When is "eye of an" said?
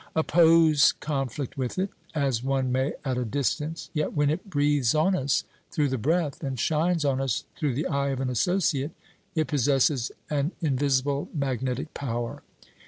7.85-8.31